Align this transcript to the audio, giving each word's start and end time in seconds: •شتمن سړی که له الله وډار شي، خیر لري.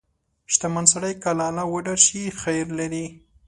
•شتمن 0.53 0.85
سړی 0.93 1.13
که 1.23 1.29
له 1.37 1.43
الله 1.49 1.65
وډار 1.71 1.99
شي، 2.07 2.23
خیر 2.41 2.65
لري. 2.79 3.05